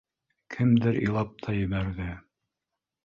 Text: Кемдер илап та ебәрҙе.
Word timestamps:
Кемдер 0.53 0.97
илап 1.03 1.37
та 1.43 1.55
ебәрҙе. 1.67 2.09